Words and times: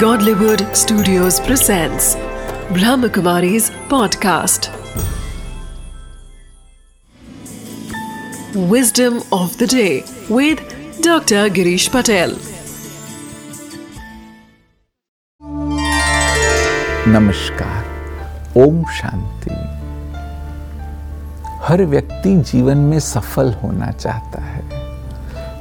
Godlywood 0.00 0.62
Studios 0.76 1.38
presents 1.40 2.16
Brahmakumari's 2.76 3.70
podcast. 3.92 4.68
Wisdom 8.72 9.22
of 9.32 9.56
the 9.58 9.66
day 9.66 10.04
with 10.28 10.58
Dr. 11.00 11.48
Girish 11.58 11.88
Patel. 11.90 12.36
नमस्कार 17.08 18.62
ओम 18.66 18.84
शांति 19.00 19.54
हर 21.66 21.84
व्यक्ति 21.94 22.36
जीवन 22.52 22.78
में 22.90 22.98
सफल 23.00 23.52
होना 23.62 23.90
चाहता 23.92 24.42
है 24.42 24.64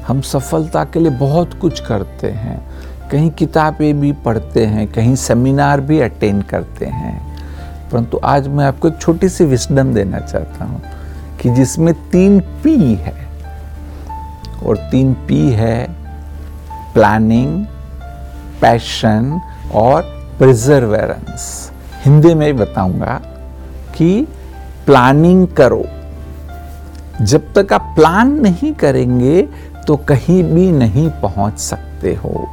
हम 0.08 0.22
सफलता 0.22 0.84
के 0.84 1.00
लिए 1.00 1.12
बहुत 1.20 1.60
कुछ 1.62 1.80
करते 1.88 2.32
हैं 2.32 2.75
कहीं 3.12 3.30
किताबें 3.32 4.00
भी 4.00 4.12
पढ़ते 4.12 4.66
हैं, 4.66 4.88
कहीं 4.88 5.16
सेमिनार 5.16 5.82
भी 5.82 6.00
अटेंड 6.00 6.44
करते 6.44 6.86
हैं। 6.86 7.36
परंतु 7.92 8.20
आज 8.24 8.48
मैं 8.48 8.66
आपको 8.66 8.88
एक 8.88 8.98
छोटी 9.02 9.30
सी 9.30 9.46
विस्डम 9.46 9.94
देना 9.94 10.20
चाहता 10.20 10.66
हूँ 10.66 10.82
कि 11.42 11.50
जिसमें 11.50 11.94
तीन 12.10 12.40
पी 12.40 12.96
है। 12.96 13.14
और 14.66 14.78
तीन 14.92 15.14
पी 15.14 15.50
है 15.50 15.88
प्लानिंग 16.94 17.66
पैशन 18.62 19.42
और 19.74 20.02
प्रिजर्वेरेंस 20.38 21.72
हिंदी 22.06 22.34
में 22.34 22.58
बताऊँगा 22.58 23.22
कि 23.96 24.28
प्लानिंग 24.86 25.48
करो। 25.48 25.86
जब 27.22 27.54
तक 27.54 27.74
आप 27.74 27.94
प्लान 27.96 28.32
नहीं 28.42 28.74
करेंगे 28.74 29.42
तो 29.88 29.96
कहीं 29.96 30.44
भी 30.44 30.72
नहीं 30.72 31.10
पहुँच 31.10 31.60
सकते 31.60 32.14
हो। 32.16 32.48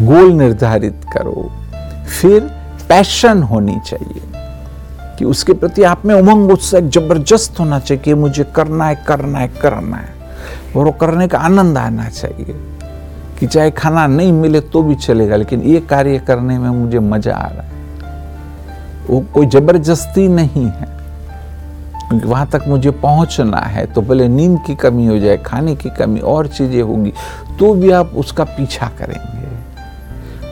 गोल 0.00 0.32
निर्धारित 0.32 1.04
करो। 1.12 1.50
फिर 2.20 2.40
पैशन 2.88 3.42
होनी 3.42 3.78
चाहिए 3.86 4.22
कि 5.18 5.24
उसके 5.24 5.52
प्रति 5.52 5.82
आप 5.82 6.04
में 6.06 6.14
उमंग 6.14 6.50
उत्साह 6.50 6.80
ज़बरदस्त 6.80 7.60
होना 7.60 7.78
चाहिए 7.78 8.02
कि 8.02 8.14
मुझे 8.14 8.44
करना 8.56 8.86
है 8.86 8.94
करना 9.06 9.38
है 9.38 9.48
करना 9.62 9.96
है। 9.96 10.14
और 10.76 10.84
वो 10.84 10.92
करने 10.92 11.28
का 11.28 11.38
आनंद 11.38 11.78
आना 11.78 12.08
चाहिए 12.08 12.54
कि 13.38 13.46
चाहे 13.46 13.70
खाना 13.70 14.06
नहीं 14.06 14.32
मिले 14.32 14.60
तो 14.62 14.82
भी 14.82 14.94
चलेगा, 14.96 15.36
लेकिन 15.36 15.62
ये 15.62 15.80
कार्य 15.80 16.18
करने 16.18 16.58
में 16.58 16.68
मुझे 16.72 16.98
मज़ा 16.98 17.34
आ 17.34 17.48
रहा 17.48 17.62
है। 17.62 17.74
वो 19.08 19.20
कोई 19.34 19.46
ज़बरदस्ती 19.46 20.26
नहीं 20.28 20.66
है। 20.66 20.94
क्योंकि 22.08 22.26
वहाँ 22.28 22.46
तक 22.46 22.64
मुझे 22.68 22.90
पहुँचना 22.92 23.60
है 23.60 23.86
तो 23.86 24.00
पहले 24.02 24.28
नींद 24.28 24.58
की 24.66 24.74
कमी 24.76 25.06
हो 25.06 25.18
जाए, 25.18 25.36
खाने 25.36 25.74
की 25.76 25.90
कमी, 25.90 26.20
और 26.20 26.46
चीज़ें 26.48 26.82
होगी 26.82 27.12
तो 27.58 27.72
भी 27.74 27.90
आप 27.92 28.12
उसका 28.16 28.44
पीछा 28.46 28.90
करेंगे। 28.98 29.35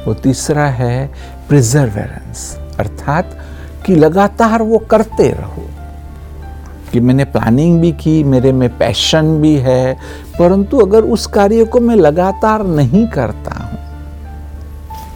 वो 0.06 0.14
तीसरा 0.14 0.66
है 0.66 1.06
प्रिजर्वेरेंस 1.48 2.58
अर्थात 2.78 3.36
कि 3.86 3.94
लगातार 3.94 4.62
वो 4.62 4.78
करते 4.78 5.28
रहो। 5.30 5.69
कि 6.92 7.00
मैंने 7.00 7.24
प्लानिंग 7.24 7.80
भी 7.80 7.91
की, 7.92 8.22
मेरे 8.25 8.52
में 8.52 8.69
पैशन 8.78 9.41
भी 9.42 9.55
है, 9.56 9.94
परंतु 10.38 10.78
अगर 10.78 11.05
उस 11.05 11.27
कार्य 11.27 11.64
को 11.64 11.80
मैं 11.80 11.97
लगातार 11.97 12.62
नहीं 12.66 13.06
करता 13.06 13.55
हूँ 13.55 13.78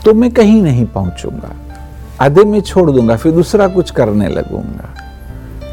तो 0.04 0.14
मैं 0.14 0.30
कहीं 0.30 0.62
नहीं 0.62 0.86
पहुंचूँगा। 0.86 1.54
आधे 2.20 2.44
में 2.44 2.60
छोड़ 2.60 2.90
दूँगा, 2.90 3.16
फिर 3.16 3.32
दूसरा 3.32 3.68
कुछ 3.68 3.90
करने 3.90 4.28
लगूँगा। 4.28 4.94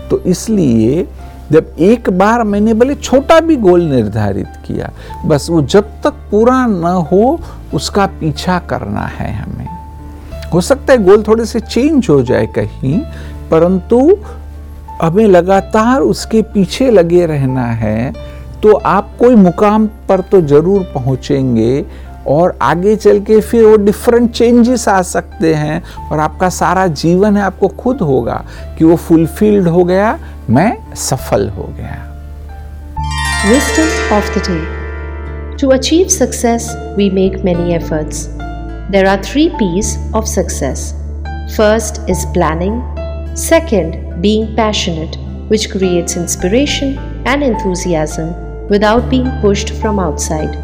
तो 0.10 0.20
इसलिए 0.20 1.08
जब 1.52 1.76
एक 1.80 2.10
बार 2.10 2.44
मैंने 2.44 2.74
भले 2.74 2.96
छोटा 2.96 3.40
भी 3.40 3.56
गोल 3.58 3.82
निर्धारित 3.84 4.54
किया, 4.68 4.92
बस 5.26 5.48
वो 5.50 5.62
जब 5.64 5.90
तक 6.04 6.14
पूरा 6.32 6.66
न 6.66 6.94
हो, 7.12 7.40
उसका 7.74 8.06
पीछा 8.20 8.58
करना 8.70 9.06
है 9.10 9.32
हमें। 9.34 9.68
हो 10.54 10.62
सकता 10.62 10.94
है 10.94 11.04
गोल 11.04 11.24
थोड़े 11.28 11.46
से 11.46 11.60
चेंज 11.60 12.10
हो 12.10 12.22
जाए 12.24 12.46
कहीं, 12.56 13.00
परंतु 13.52 14.18
हमें 15.02 15.26
लगातार 15.28 16.02
उसके 16.02 16.42
पीछे 16.54 16.90
लगे 16.92 17.26
रहना 17.26 17.66
है 17.76 18.14
तो 18.64 18.74
आप 18.88 19.10
कोई 19.20 19.36
मुकाम 19.36 19.88
पर 20.10 20.22
तो 20.22 20.42
ज़रूर 20.44 20.84
पहुँचेंगे 20.94 21.86
और 22.28 22.58
आगे 22.62 22.96
चल 22.96 23.20
के 23.22 23.40
फिर 23.42 23.66
वो 23.66 23.76
डिफरेंट 23.78 24.32
चेंजेस 24.32 24.88
आ 24.90 25.02
सकते 25.02 25.54
हैं 25.54 25.82
और 26.12 26.20
आपका 26.20 26.50
सारा 26.50 26.86
जीवन 26.88 27.38
है, 27.38 27.44
आपको 27.44 27.68
खुद 27.68 28.02
होगा 28.02 28.44
कि 28.78 28.86
वो 28.86 28.96
फुलफिल्ड 28.98 29.68
हो 29.68 29.84
गया 29.84 30.18
मैं 30.51 30.95
सफल 31.09 31.49
हो 31.49 31.75
गया 31.79 32.07
Wisdom 33.51 33.91
of 34.13 34.27
the 34.35 34.41
day 34.47 34.81
To 35.61 35.71
achieve 35.73 36.11
success, 36.11 36.75
we 36.97 37.11
make 37.11 37.45
many 37.45 37.75
efforts. 37.75 38.29
There 38.91 39.07
are 39.07 39.23
three 39.23 39.51
P's 39.59 39.99
of 40.15 40.27
success. 40.27 40.95
First 41.55 42.01
is 42.09 42.25
planning, 42.35 42.77
second, 43.35 44.23
being 44.23 44.57
passionate, 44.57 45.17
which 45.49 45.71
creates 45.71 46.17
inspiration 46.17 46.97
and 47.27 47.43
enthusiasm 47.43 48.33
without 48.69 49.11
being 49.11 49.31
pushed 49.41 49.71
from 49.75 49.99
outside, 49.99 50.55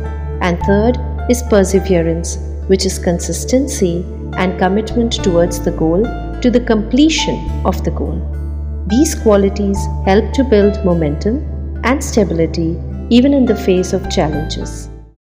and 0.41 0.59
third 0.63 0.99
is 1.29 1.43
perseverance, 1.43 2.39
which 2.67 2.87
is 2.87 2.99
consistency 2.99 4.05
and 4.39 4.59
commitment 4.59 5.13
towards 5.25 5.61
the 5.61 5.73
goal 5.73 6.03
to 6.41 6.51
the 6.51 6.61
completion 6.61 7.37
of 7.65 7.83
the 7.85 7.91
goal. 7.91 8.21
These 8.92 9.16
qualities 9.16 9.80
help 10.04 10.34
to 10.34 10.44
build 10.44 10.84
momentum 10.84 11.38
and 11.86 12.04
stability 12.04 12.78
even 13.10 13.34
in 13.34 13.46
the 13.46 13.56
face 13.56 13.94
of 13.94 14.10
challenges. 14.12 14.91